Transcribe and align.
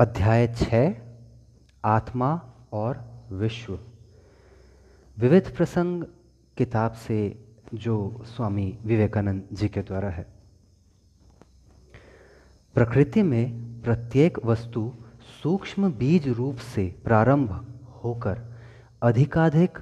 अध्याय 0.00 0.54
छ, 0.56 0.74
आत्मा 1.84 2.52
और 2.72 3.04
विश्व। 3.32 3.78
विविध 5.18 5.56
प्रसंग 5.56 6.04
किताब 6.56 6.92
से 6.92 7.44
जो 7.74 8.24
स्वामी 8.26 8.78
विवेकानंद 8.84 9.48
जी 9.52 9.68
के 9.68 9.80
द्वारा 9.80 10.08
है। 10.08 10.26
प्रकृति 12.74 13.22
में 13.22 13.52
प्रत्येक 13.82 14.38
वस्तु 14.44 14.92
सूक्ष्म 15.42 15.92
बीज 15.92 16.28
रूप 16.28 16.56
से 16.56 16.96
प्रारंभ 17.04 17.74
होकर 18.04 18.40
अधिकाधिक 19.02 19.78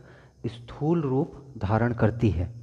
स्थूल 0.46 1.00
रूप 1.00 1.54
धारण 1.58 1.92
करती 1.92 2.30
है। 2.30 2.54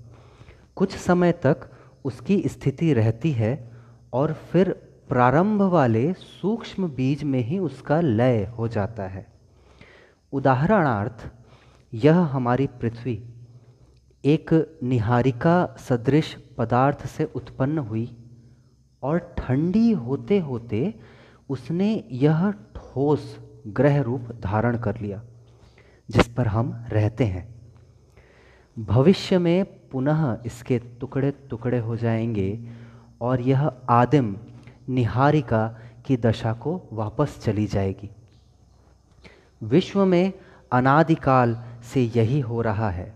कुछ 0.75 0.95
समय 0.97 1.31
तक 1.31 1.69
उसकी 2.05 2.43
स्थिति 2.45 2.93
रहती 2.93 3.31
है 3.31 3.71
और 4.13 4.33
फिर 4.33 4.84
प्रारंभ 5.09 5.61
वाले 5.61 6.13
सूक्ष्म 6.13 6.87
बीज 6.87 7.23
में 7.23 7.39
ही 7.39 7.59
उसका 7.59 8.01
लय 8.01 8.45
हो 8.45 8.67
जाता 8.67 9.03
है। 9.03 9.27
उदाहरणार्थ, 10.33 11.31
यह 11.93 12.19
हमारी 12.19 12.67
पृथ्वी, 12.67 13.23
एक 14.25 14.79
निहारिका 14.83 15.75
सदृश 15.79 16.35
पदार्थ 16.57 17.05
से 17.07 17.25
उत्पन्न 17.35 17.77
हुई 17.77 18.17
और 19.03 19.35
ठंडी 19.37 19.91
होते 19.91 20.39
होते 20.39 20.99
उसने 21.49 22.07
यह 22.11 22.51
ठोस 22.51 23.39
ग्रह 23.67 24.01
रूप 24.01 24.21
धारण 24.21 24.77
कर 24.77 24.97
लिया, 24.97 25.23
जिस 26.09 26.27
पर 26.27 26.47
हम 26.47 26.85
रहते 26.89 27.23
हैं। 27.23 27.55
भविष्य 28.79 29.37
में 29.37 29.65
पुनः 29.89 30.37
इसके 30.45 30.79
टुकड़े 30.79 31.31
टुकड़े 31.31 31.79
हो 31.79 31.97
जाएँगे 31.97 32.67
और 33.21 33.41
यह 33.41 33.71
आदिम 33.89 34.37
निहारिका 34.89 35.79
की 36.05 36.17
दशा 36.17 36.53
को 36.53 36.89
वापस 36.93 37.39
चली 37.43 37.65
जाएगी। 37.65 38.09
विश्व 39.63 40.05
में 40.05 40.33
अनादिकाल 40.71 41.63
से 41.93 42.01
यही 42.15 42.39
हो 42.39 42.61
रहा 42.61 42.89
है। 42.89 43.13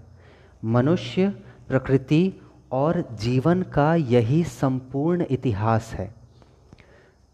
मनुष्य, 0.65 1.29
प्रकृति 1.67 2.33
और 2.71 3.15
जीवन 3.15 3.61
का 3.61 3.95
यही 3.95 4.43
संपूर्ण 4.43 5.25
इतिहास 5.31 5.91
है। 5.93 6.13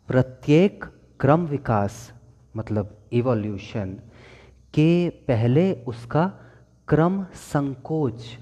प्रत्येक 0.07 0.85
क्रम 1.19 1.45
विकास 1.45 2.13
मतलब 2.57 2.97
इवोल्यूशन 3.11 3.93
के 4.73 5.09
पहले 5.09 5.73
उसका 5.73 6.33
क्रम 6.87 7.23
संकोच 7.33 8.37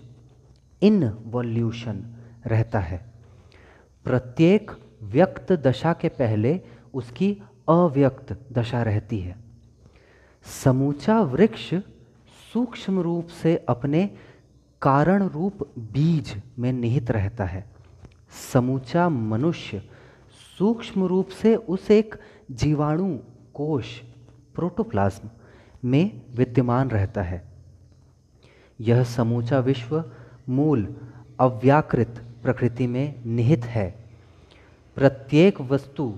इन 0.81 1.07
वॉल्यूशन 1.07 2.15
रहता 2.45 2.79
है। 2.79 3.13
प्रत्येक 4.03 4.71
व्यक्त 5.03 5.51
दशा 5.51 5.93
के 5.93 6.09
पहले 6.09 6.61
उसकी 6.93 7.41
अव्यक्त 7.69 8.39
दशा 8.51 8.83
रहती 8.83 9.19
है। 9.19 9.35
समूचा 10.63 11.21
वृक्ष 11.21 11.73
सूक्ष्म 12.53 12.99
रूप 12.99 13.27
से 13.27 13.65
अपने 13.69 14.09
कारण 14.81 15.23
रूप 15.23 15.69
बीज 15.77 16.41
में 16.59 16.73
निहित 16.73 17.11
रहता 17.11 17.45
है। 17.45 17.65
समूचा 18.53 19.09
मनुष्य 19.09 19.83
सूक्ष्म 20.59 21.03
रूप 21.03 21.27
से 21.27 21.55
उस 21.55 21.91
एक 21.91 22.15
जीवाणु 22.51 23.17
कोश, 23.53 24.01
प्रोटोप्लाज्म, 24.55 25.29
में 25.85 26.21
विद्यमान 26.35 26.89
रहता 26.89 27.21
है। 27.21 27.43
यह 28.81 29.03
समूचा 29.03 29.59
विश्व 29.59 30.03
मूल, 30.49 30.95
अव्याकृत 31.39 32.25
प्रकृति 32.43 32.87
में 32.87 33.25
निहित 33.25 33.65
है। 33.65 34.02
प्रत्येक 34.95 35.61
वस्तु 35.61 36.13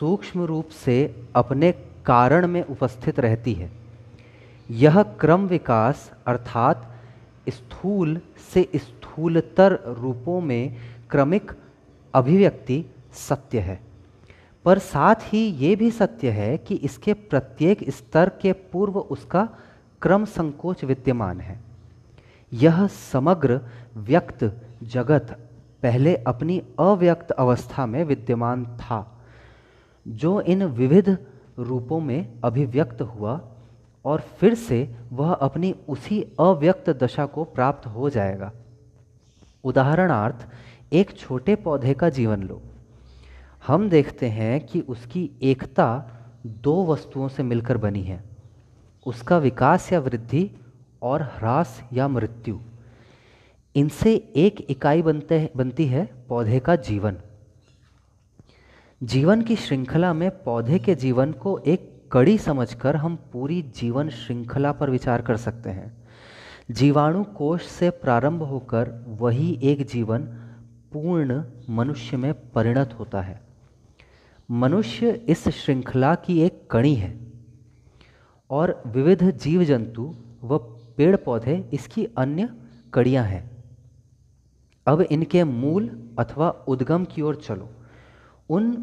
सूक्ष्म 0.00 0.44
रूप 0.44 0.68
से 0.68 1.24
अपने 1.34 1.72
कारण 2.06 2.46
में 2.46 2.62
उपस्थित 2.62 3.20
रहती 3.20 3.54
है। 3.54 3.70
यह 4.70 5.02
क्रम 5.02 5.46
विकास 5.46 6.12
अर्थात 6.26 6.94
स्थूल 7.48 8.20
से 8.54 8.68
स्थूलतर 8.76 9.96
रूपों 9.98 10.40
में 10.40 10.76
क्रमिक 11.10 11.52
अभिव्यक्ति 12.14 12.84
सत्य 13.12 13.60
है। 13.60 13.80
पर 14.64 14.78
साथ 14.78 15.14
ही 15.20 15.38
ये 15.38 15.76
भी 15.76 15.90
सत्य 15.90 16.30
है 16.30 16.58
कि 16.58 16.74
इसके 16.74 17.12
प्रत्येक 17.12 17.90
स्तर 17.90 18.28
के 18.42 18.52
पूर्व 18.52 18.98
उसका 18.98 19.48
क्रम 20.02 20.24
संकोच 20.24 20.84
विद्यमान 20.84 21.40
है। 21.40 21.60
यह 22.52 22.86
समग्र 22.86 23.60
व्यक्त 23.96 24.60
जगत 24.82 25.43
पहले 25.84 26.16
अपनी 26.16 26.62
अव्यक्त 26.78 27.30
अवस्था 27.30 27.86
में 27.86 28.04
विद्यमान 28.04 28.64
था। 28.64 29.20
जो 30.08 30.40
इन 30.40 30.64
विविध 30.64 31.18
रूपों 31.58 32.00
में 32.00 32.40
अभिव्यक्त 32.44 33.02
हुआ 33.02 33.40
और 34.04 34.20
फिर 34.20 34.54
से 34.54 34.96
वह 35.12 35.32
अपनी 35.32 35.74
उसी 35.88 36.22
अव्यक्त 36.40 36.90
दशा 36.90 37.26
को 37.26 37.44
प्राप्त 37.44 37.86
हो 37.86 38.10
जाएगा। 38.10 38.52
उदाहरणार्थ, 39.64 40.46
एक 40.92 41.18
छोटे 41.18 41.56
पौधे 41.56 41.94
का 41.94 42.08
जीवन 42.08 42.42
लो। 42.42 42.62
हम 43.66 43.88
देखते 43.88 44.26
हैं 44.28 44.66
कि 44.66 44.80
उसकी 44.80 45.30
एकता 45.42 46.04
दो 46.46 46.86
वस्तुओं 46.86 47.28
से 47.28 47.42
मिलकर 47.42 47.76
बनी 47.76 48.02
है। 48.02 48.24
उसका 49.06 49.38
विकास 49.38 49.92
या 49.92 50.00
वृद्धि 50.00 50.50
और 51.02 51.22
ह्रास 51.22 51.82
या 51.92 52.08
मृत्यु। 52.08 52.58
इनसे 53.74 54.32
एक 54.36 54.60
इकाई 54.70 55.02
बनते 55.02 55.50
बनती 55.56 55.86
है 55.86 56.04
पौधे 56.28 56.60
का 56.60 56.76
जीवन। 56.76 57.16
जीवन 59.02 59.42
की 59.42 59.56
श्रृंखला 59.56 60.12
में 60.12 60.30
पौधे 60.42 60.78
के 60.78 60.94
जीवन 60.94 61.32
को 61.32 61.58
एक 61.58 62.08
कड़ी 62.12 62.38
समझकर 62.38 62.96
हम 62.96 63.16
पूरी 63.32 63.62
जीवन 63.62 64.08
श्रृंखला 64.08 64.72
पर 64.72 64.90
विचार 64.90 65.22
कर 65.22 65.36
सकते 65.36 65.70
हैं। 65.70 66.08
जीवाणु 66.70 67.24
कोष 67.24 67.62
से 67.62 67.90
प्रारंभ 67.90 68.42
होकर 68.42 69.04
वही 69.20 69.58
एक 69.62 69.86
जीवन 69.86 70.20
पूर्ण 70.92 71.42
मनुष्य 71.70 72.16
में 72.16 72.50
परिणत 72.50 72.96
होता 72.98 73.20
है। 73.20 73.40
मनुष्य 74.50 75.10
इस 75.28 75.48
श्रृंखला 75.48 76.14
की 76.14 76.40
एक 76.42 76.68
कड़ी 76.70 76.94
है 76.94 77.18
और 78.50 78.82
विविध 78.86 79.30
जीव 79.30 79.64
जंतु 79.64 80.14
व 80.44 80.58
पेड़ 80.96 81.16
पौधे 81.16 81.70
इसकी 81.72 82.04
अन्य 82.18 82.48
कड़ियाँ 82.94 83.24
हैं। 83.24 83.53
अब 84.86 85.00
इनके 85.02 85.44
मूल 85.44 85.88
अथवा 86.18 86.48
उद्गम 86.68 87.04
की 87.04 87.22
ओर 87.22 87.36
चलो। 87.36 87.68
उन 88.50 88.74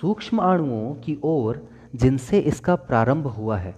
सूक्ष्म 0.00 0.38
अणुओं 0.38 0.94
की 0.94 1.18
ओर 1.24 1.68
जिनसे 1.94 2.38
इसका 2.40 2.74
प्रारंभ 2.76 3.26
हुआ 3.26 3.56
है, 3.58 3.74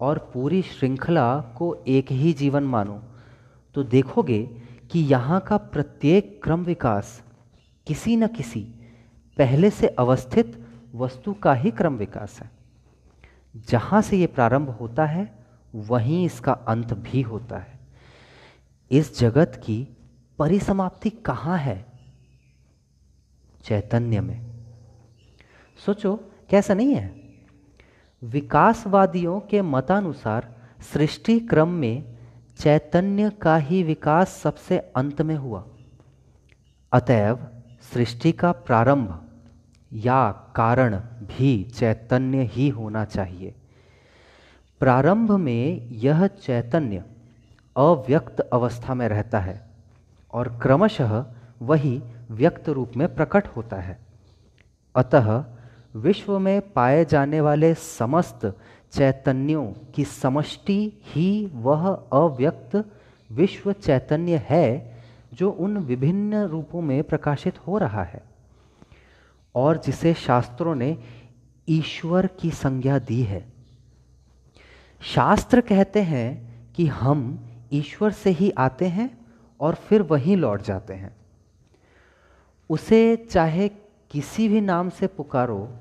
और 0.00 0.18
पूरी 0.34 0.62
श्रृंखला 0.62 1.34
को 1.58 1.74
एक 1.88 2.12
ही 2.12 2.32
जीवन 2.32 2.62
मानो। 2.64 3.00
तो 3.74 3.82
देखोगे 3.84 4.42
कि 4.92 5.00
यहाँ 5.00 5.40
का 5.40 5.56
प्रत्येक 5.56 6.40
क्रम 6.44 6.64
विकास 6.64 7.22
किसी 7.86 8.16
न 8.16 8.26
किसी 8.26 8.60
पहले 9.36 9.70
से 9.70 9.86
अवस्थित 9.88 10.60
वस्तु 10.94 11.32
का 11.34 11.54
ही 11.54 11.70
क्रम 11.70 11.96
विकास 11.96 12.38
है। 12.40 12.50
जहाँ 13.68 14.02
से 14.02 14.16
ये 14.16 14.26
प्रारंभ 14.26 14.68
होता 14.70 15.04
है, 15.06 15.32
वहीं 15.74 16.24
इसका 16.26 16.52
अंत 16.52 16.92
भी 16.94 17.22
होता 17.22 17.58
है। 17.58 17.78
इस 18.90 19.18
जगत 19.20 19.60
की 19.64 19.93
परिसमाप्ति 20.38 21.10
कहाँ 21.10 21.58
है? 21.58 21.86
चैतन्य 23.64 24.20
में। 24.20 24.46
सोचो, 25.86 26.30
कैसा 26.50 26.74
नहीं 26.74 26.94
है? 26.94 27.20
विकासवादियों 28.24 29.40
के 29.40 29.62
मतानुसार 29.62 30.56
सृष्टि 30.92 31.40
क्रम 31.40 31.68
में 31.68 32.18
चैतन्य 32.58 33.30
का 33.30 33.56
ही 33.56 33.82
विकास 33.82 34.28
सबसे 34.28 34.78
अंत 34.78 35.22
में 35.22 35.36
हुआ। 35.36 35.66
अतएव 36.92 37.48
सृष्टि 37.92 38.32
का 38.32 38.52
प्रारंभ 38.52 39.28
या 39.92 40.32
कारण 40.32 40.96
भी 41.00 41.64
चैतन्य 41.64 42.42
ही 42.42 42.68
होना 42.68 43.04
चाहिए। 43.04 43.54
प्रारंभ 44.80 45.32
में 45.32 45.86
यह 45.86 46.26
चैतन्य 46.26 47.04
अव्यक्त 47.76 48.40
अवस्था 48.40 48.94
में 48.94 49.08
रहता 49.08 49.40
है। 49.40 49.63
और 50.34 50.58
क्रमशः 50.62 51.26
वही 51.62 52.02
व्यक्त 52.30 52.68
रूप 52.68 52.92
में 52.96 53.14
प्रकट 53.14 53.46
होता 53.46 53.76
है। 53.76 53.98
अतः 54.96 55.44
विश्व 55.96 56.38
में 56.38 56.72
पाए 56.72 57.04
जाने 57.04 57.40
वाले 57.40 57.74
समस्त 57.74 58.58
चैतन्यों 58.92 59.72
की 59.94 60.04
समष्टि 60.04 60.92
ही 61.04 61.50
वह 61.54 61.90
अव्यक्त 62.12 62.92
विश्व 63.32 63.72
चैतन्य 63.72 64.46
है 64.48 64.98
जो 65.34 65.50
उन 65.50 65.78
विभिन्न 65.78 66.34
रूपों 66.34 66.80
में 66.80 67.02
प्रकाशित 67.02 67.66
हो 67.66 67.78
रहा 67.78 68.04
है। 68.04 68.22
और 69.54 69.80
जिसे 69.80 70.14
शास्त्रों 70.14 70.74
ने 70.74 70.98
ईश्वर 71.68 72.26
की 72.26 72.50
संज्ञा 72.50 72.98
दी 72.98 73.22
है। 73.22 73.52
शास्त्र 75.00 75.60
कहते 75.60 76.02
हैं 76.02 76.54
कि 76.72 76.86
हम 76.86 77.44
ईश्वर 77.72 78.10
से 78.10 78.30
ही 78.30 78.50
आते 78.50 78.86
हैं 78.88 79.23
और 79.60 79.74
फिर 79.74 80.02
वहीं 80.02 80.36
लौट 80.36 80.62
जाते 80.62 80.94
हैं। 80.94 81.16
उसे 82.70 83.16
चाहे 83.16 83.68
किसी 84.10 84.48
भी 84.48 84.60
नाम 84.60 84.90
से 84.90 85.06
पुकारो, 85.06 85.72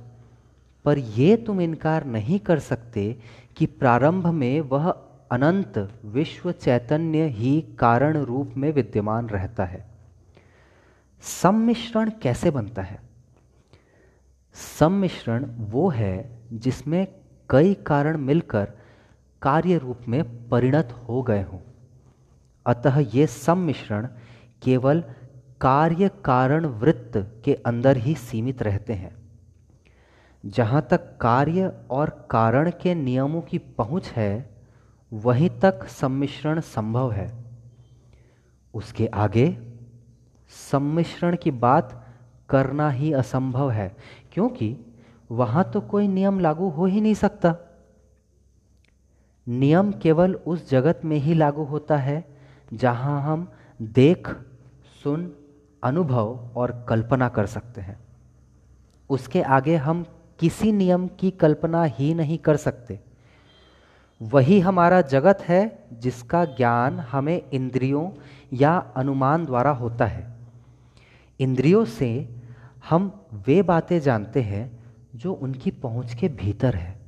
पर 0.86 0.98
यह 0.98 1.36
तुम 1.36 1.62
इनकार 1.62 2.06
नहीं 2.06 2.40
कर 2.40 2.60
सकते 2.60 3.18
कि 3.58 3.66
प्रारंभ 3.66 4.28
में 4.28 4.62
वह 4.62 4.90
अनंत 5.32 6.00
विश्व 6.06 6.52
चैतन्य 6.52 7.24
ही 7.24 7.62
कारण 7.62 8.18
रूप 8.18 8.54
में 8.58 8.72
विद्यमान 8.72 9.30
रहता 9.30 9.66
है। 9.66 9.86
सम्मिश्रण 11.22 12.12
कैसे 12.22 12.52
बनता 12.52 12.82
है? 12.82 13.00
सम्मिश्रण 14.54 15.46
वो 15.58 15.90
है 15.90 16.40
जिसमें 16.54 17.08
कई 17.50 17.74
कारण 17.74 18.18
मिलकर 18.18 18.72
कार्य 19.42 19.78
रूप 19.78 20.00
में 20.08 20.50
परिणत 20.50 21.06
हो 21.10 21.24
गए 21.24 21.44
हों। 21.44 21.60
अतः 22.66 23.06
ये 23.14 23.28
सम्मिश्रण 23.28 24.08
केवल 24.62 25.04
कार्य 25.62 26.10
कारण 26.26 26.66
वृत्त 26.66 27.42
के 27.46 27.54
अंदर 27.54 27.98
ही 27.98 28.16
सीमित 28.16 28.62
रहते 28.62 28.94
हैं। 28.94 29.16
जहाँ 30.46 30.88
तक 30.92 31.18
कार्य 31.22 31.74
और 31.92 32.28
कारण 32.32 32.72
के 32.82 32.96
नियमों 32.96 33.42
की 33.42 33.58
पहुँच 33.58 34.08
है, 34.08 34.50
वहीं 35.14 35.50
तक 35.50 35.88
सम्मिश्रण 35.88 36.60
संभव 36.60 37.12
है। 37.12 37.46
उसके 38.74 39.08
आगे, 39.08 39.58
सम्मिश्रण 40.72 41.36
की 41.36 41.52
बात 41.52 42.06
करना 42.50 42.90
ही 42.90 43.14
असंभव 43.14 43.72
है, 43.72 43.96
क्योंकि 44.34 44.78
वहाँ 45.32 45.72
तो 45.74 45.82
कोई 45.82 46.08
नियम 46.08 46.40
लागू 46.40 46.70
हो 46.70 46.86
ही 46.86 47.02
नहीं 47.02 47.14
सकता। 47.14 47.56
नियम 49.48 49.92
केवल 49.92 50.34
उस 50.34 50.70
जगत 50.70 51.02
में 51.06 51.18
ही 51.18 51.34
लागू 51.34 51.64
होता 51.64 51.98
है 51.98 52.33
जहाँ 52.74 53.22
हम 53.22 53.52
देख, 53.82 54.28
सुन, 55.04 55.36
अनुभव 55.84 56.50
और 56.56 56.86
कल्पना 56.90 57.30
कर 57.30 57.46
सकते 57.46 57.82
हैं। 57.82 58.00
उसके 59.10 59.42
आगे 59.42 59.76
हम 59.76 60.06
किसी 60.40 60.72
नियम 60.72 61.08
की 61.08 61.32
कल्पना 61.32 61.84
ही 61.84 62.14
नहीं 62.14 62.38
कर 62.38 62.56
सकते। 62.56 63.00
वही 64.22 64.60
हमारा 64.60 65.02
जगत 65.02 65.40
है 65.42 65.86
जिसका 65.94 66.46
ज्ञान 66.46 67.00
हमें 67.00 67.50
इंद्रियों 67.50 68.12
या 68.54 68.94
अनुमान 68.96 69.46
द्वारा 69.46 69.72
होता 69.72 70.06
है। 70.06 70.34
इंद्रियों 71.40 71.86
से 71.86 72.36
हम 72.90 73.26
वे 73.34 73.62
बातें 73.62 74.00
जानते 74.00 74.42
हैं 74.42 74.84
जो 75.16 75.34
उनकी 75.34 75.72
पहुँच 75.72 76.14
के 76.14 76.30
भीतर 76.30 76.76
है 76.76 77.00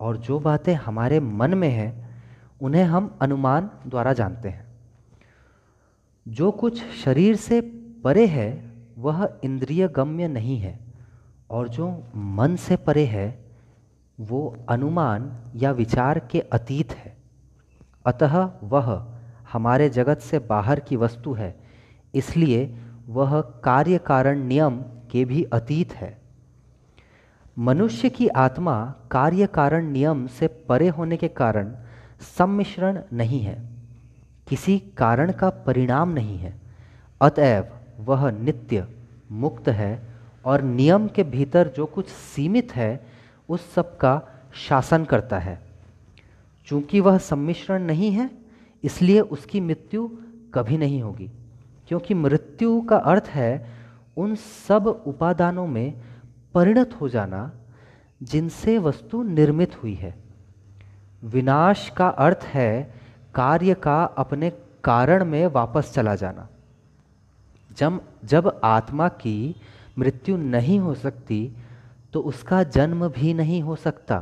और 0.00 0.16
जो 0.16 0.38
बातें 0.38 0.74
हमारे 0.74 1.20
मन 1.20 1.54
में 1.54 1.68
हैं, 1.68 2.22
उन्हें 2.62 2.84
हम 2.84 3.18
अनुमान 3.20 3.70
द्वारा 3.86 4.12
जानते 4.12 4.48
हैं। 4.48 4.65
जो 6.28 6.50
कुछ 6.50 6.84
शरीर 6.84 7.36
से 7.36 7.60
परे 8.04 8.26
है, 8.26 8.72
वह 8.98 9.38
इंद्रिय 9.44 9.88
गम्य 9.88 10.28
नहीं 10.28 10.58
है, 10.58 10.80
और 11.50 11.68
जो 11.68 12.04
मन 12.16 12.56
से 12.56 12.76
परे 12.76 13.04
है, 13.04 13.44
वो 14.20 14.56
अनुमान 14.68 15.38
या 15.56 15.70
विचार 15.70 16.18
के 16.18 16.40
अतीत 16.40 16.92
है। 16.92 17.16
अतः 18.06 18.50
वह 18.62 19.06
हमारे 19.52 19.88
जगत 19.88 20.18
से 20.18 20.38
बाहर 20.38 20.80
की 20.80 20.96
वस्तु 20.96 21.32
है, 21.32 21.60
इसलिए 22.14 22.78
वह 23.06 23.40
कार्य 23.40 23.98
कारण 23.98 24.38
नियम 24.38 24.76
के 24.80 25.24
भी 25.24 25.44
अतीत 25.44 25.92
है। 25.92 26.22
मनुष्य 27.58 28.08
की 28.08 28.28
आत्मा 28.28 28.94
कार्य 29.10 29.46
कारण 29.46 29.86
नियम 29.86 30.26
से 30.26 30.46
परे 30.46 30.88
होने 30.88 31.16
के 31.16 31.28
कारण 31.28 31.76
सम्मिश्रण 32.38 33.02
नहीं 33.12 33.40
है। 33.40 33.75
किसी 34.48 34.78
कारण 34.78 35.32
का 35.32 35.50
परिणाम 35.50 36.08
नहीं 36.08 36.38
है। 36.38 36.54
अतएव 37.20 37.64
वह 37.98 38.30
नित्य 38.30 38.88
मुक्त 39.32 39.68
है 39.68 40.02
और 40.44 40.62
नियम 40.62 41.08
के 41.08 41.22
भीतर 41.22 41.68
जो 41.76 41.86
कुछ 41.86 42.08
सीमित 42.08 42.76
है, 42.76 43.06
उस 43.48 43.74
सब 43.74 43.96
का 43.96 44.22
शासन 44.54 45.04
करता 45.04 45.38
है। 45.38 45.62
चूँकि 46.66 47.00
वह 47.00 47.18
सम्मिश्रण 47.18 47.82
नहीं 47.82 48.12
है, 48.12 48.30
इसलिए 48.84 49.20
उसकी 49.20 49.60
मृत्यु 49.60 50.10
कभी 50.54 50.78
नहीं 50.78 51.02
होगी। 51.02 51.30
क्योंकि 51.88 52.14
मृत्यु 52.14 52.80
का 52.80 52.96
अर्थ 52.96 53.24
है, 53.24 53.70
उन 54.16 54.34
सब 54.34 54.86
उपादानों 54.86 55.66
में 55.66 55.94
परिणत 56.54 56.98
हो 57.00 57.08
जाना, 57.08 57.52
जिनसे 58.22 58.78
वस्तु 58.78 59.22
निर्मित 59.22 59.82
हुई 59.82 59.94
है। 59.94 60.14
विनाश 61.24 61.92
का 61.96 62.08
अर्थ 62.08 62.40
है 62.44 62.95
कार्य 63.36 63.74
का 63.74 64.02
अपने 64.18 64.50
कारण 64.84 65.24
में 65.24 65.46
वापस 65.48 65.92
चला 65.94 66.14
जाना। 66.14 66.48
जब 67.70 68.00
जब 68.24 68.60
आत्मा 68.64 69.08
की 69.08 69.54
मृत्यु 69.98 70.36
नहीं 70.36 70.78
हो 70.78 70.94
सकती 70.94 71.40
तो 72.14 72.20
उसका 72.20 72.62
जन्म 72.62 73.08
भी 73.08 73.32
नहीं 73.34 73.60
हो 73.62 73.76
सकता, 73.76 74.18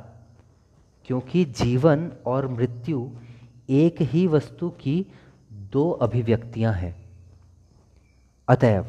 क्योंकि 1.08 1.44
जीवन 1.44 2.11
और 2.26 2.49
मृत्यु 2.49 3.08
एक 3.72 4.00
ही 4.02 4.26
वस्तु 4.26 4.69
की 4.81 4.94
दो 5.72 5.90
अभिव्यक्तियाँ 5.90 6.72
हैं। 6.72 6.94
अतएव, 8.49 8.87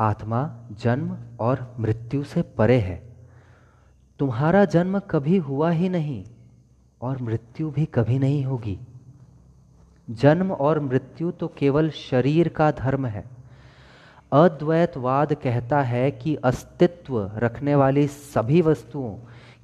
आत्मा 0.00 0.40
जन्म 0.80 1.16
और 1.40 1.74
मृत्यु 1.78 2.22
से 2.24 2.42
परे 2.56 2.78
है। 2.80 2.96
तुम्हारा 4.20 4.64
जन्म 4.66 4.98
कभी 5.10 5.36
हुआ 5.40 5.70
ही 5.70 5.88
नहीं, 5.88 6.24
और 7.00 7.22
मृत्यु 7.22 7.70
भी 7.70 7.84
कभी 7.94 8.18
नहीं 8.18 8.44
होगी। 8.44 8.78
जन्म 10.12 10.52
और 10.52 10.80
मृत्यु 10.80 11.30
तो 11.30 11.48
केवल 11.48 11.90
शरीर 11.90 12.48
का 12.48 12.70
धर्म 12.70 13.06
है। 13.06 13.24
अद्वैतवाद 14.32 15.32
कहता 15.32 15.82
है 15.82 16.10
कि 16.10 16.34
अस्तित्व 16.34 17.30
रखने 17.36 17.74
वाली 17.74 18.06
सभी 18.06 18.60
वस्तुओं 18.60 19.16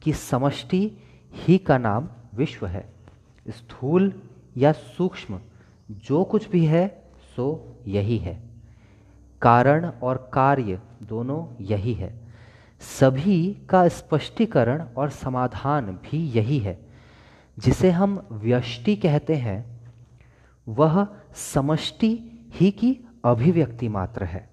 की 0.03 0.13
समष्टि 0.13 0.93
ही 1.33 1.59
का 1.59 1.79
नाम 1.79 2.09
विश्व 2.35 2.67
है। 2.67 2.89
स्थूल 3.49 4.13
या 4.57 4.73
सूक्ष्म, 4.73 5.41
जो 5.91 6.25
कुछ 6.25 6.49
भी 6.49 6.67
है, 6.67 7.03
सो 7.37 7.77
यही 7.87 8.19
है। 8.19 8.43
कारण 9.43 9.93
और 10.03 10.31
कार्य 10.33 10.81
दोनों 11.03 11.65
यही 11.65 11.95
है। 11.95 12.21
सभी 12.81 13.57
का 13.69 13.89
स्पष्टीकरण 13.89 14.87
और 14.97 15.11
समाधान 15.11 15.87
भी 15.87 16.27
यही 16.29 16.59
है, 16.59 16.79
जिसे 17.59 17.91
हम 17.91 18.27
व्यष्टि 18.33 18.97
कहते 18.97 19.35
हैं। 19.35 19.78
वह 20.69 21.07
समष्टि 21.35 22.11
ही 22.55 22.71
की 22.71 22.97
अभिव्यक्ति 23.25 23.89
मात्र 23.89 24.25
है। 24.25 24.49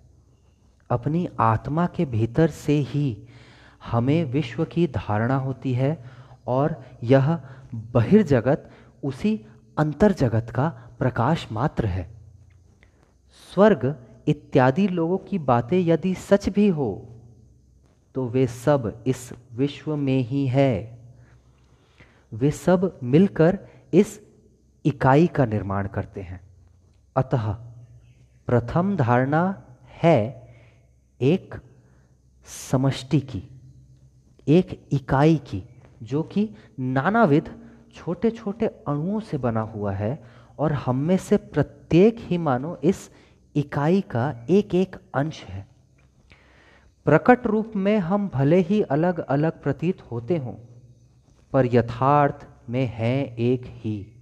अपनी 0.90 1.28
आत्मा 1.40 1.86
के 1.88 2.06
भीतर 2.06 2.50
से 2.50 2.78
ही 2.80 3.18
हमें 3.86 4.24
विश्व 4.26 4.64
की 4.66 4.88
धारणा 4.88 5.36
होती 5.36 5.74
है 5.74 5.98
और 6.48 6.84
यह 7.04 7.40
बहिर्जगत, 7.76 8.70
उसी 9.04 9.40
अंतर 9.78 10.12
जगत 10.12 10.50
का 10.50 10.68
प्रकाश 11.00 11.48
मात्र 11.52 11.86
है। 11.86 12.10
स्वर्ग 13.54 13.96
इत्यादि 14.28 14.88
लोगों 14.88 15.18
की 15.18 15.40
बातें 15.40 15.80
यदि 15.80 16.14
सच 16.16 16.50
भी 16.50 16.68
हो 16.68 17.08
तो 18.16 18.26
वे 18.26 18.46
सब 18.48 19.04
इस 19.08 19.30
विश्व 19.54 19.96
में 19.96 20.20
ही 20.20 20.46
है। 20.48 21.00
वे 22.34 22.52
सब 22.52 23.00
मिलकर 23.04 23.60
इस 23.94 24.20
इकाई 24.86 25.28
का 25.28 25.46
निर्माण 25.46 25.88
करते 25.88 26.22
हैं। 26.22 26.42
अतः 27.16 27.52
प्रथम 28.48 28.96
धारणा 28.96 29.64
है 29.88 30.48
एक 31.22 31.56
समष्टि 32.46 33.20
की, 33.20 33.44
एक 34.48 34.88
इकाई 34.92 35.36
की, 35.36 35.64
जो 36.04 36.24
कि 36.24 36.50
नानाविध 36.80 37.50
छोटे 37.96 38.32
छोटे 38.32 38.66
अणुओं 38.66 39.20
से 39.20 39.38
बना 39.38 39.62
हुआ 39.62 39.94
है 39.94 40.24
और 40.60 40.74
हम 40.74 40.96
में 40.96 41.18
से 41.18 41.38
प्रत्येक 41.38 42.16
ही 42.20 42.38
मानो 42.38 42.78
इस 42.84 43.10
इकाई 43.56 44.02
का 44.02 44.46
एक 44.50 44.76
एक 44.76 44.96
अंश 45.16 45.44
है। 45.44 45.68
प्रकट 47.06 47.48
रूप 47.48 47.72
में 47.76 47.98
हम 47.98 48.30
भले 48.34 48.60
ही 48.60 48.82
अलग 48.82 49.20
अलग 49.20 49.62
प्रतीत 49.62 50.02
होते 50.02 50.38
हों, 50.38 50.54
पर 51.54 51.66
यथार्थ 51.66 52.48
में 52.70 52.86
हैं 52.86 53.36
एक 53.36 53.66
ही। 53.66 54.15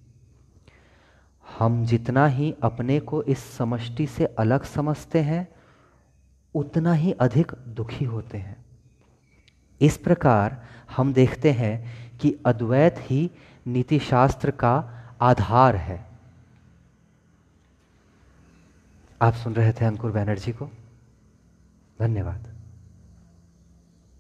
हम 1.60 1.86
जितना 1.86 2.28
ही 2.28 2.56
अपने 2.64 3.00
को 3.00 3.24
इस 3.24 3.40
समष्टि 3.40 4.08
से 4.08 4.26
अलग 4.26 4.64
समझते 4.64 5.20
हैं, 5.20 5.48
उतना 6.56 6.94
ही 6.94 7.12
अधिक 7.12 7.52
दुखी 7.52 8.06
होते 8.06 8.38
हैं। 8.38 8.66
इस 9.82 9.98
प्रकार 9.98 10.66
हम 10.98 11.14
देखते 11.14 11.52
हैं 11.52 11.86
कि 12.18 12.40
अद्वैत 12.46 12.96
ही 12.98 13.32
नीतिशास्त्र 13.68 14.52
का 14.52 15.04
आधार 15.22 15.76
है। 15.76 16.06
आप 19.22 19.34
सुन 19.34 19.54
रहे 19.54 19.74
थे 19.74 19.86
अंकुर 19.86 20.12
बैनर्जी 20.12 20.52
को। 20.52 20.70
धन्यवाद। 22.00 22.53